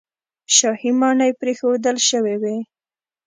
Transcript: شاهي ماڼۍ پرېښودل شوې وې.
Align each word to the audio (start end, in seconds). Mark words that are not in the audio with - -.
شاهي 0.55 0.91
ماڼۍ 0.99 1.31
پرېښودل 1.41 1.97
شوې 2.09 2.35
وې. 2.41 2.57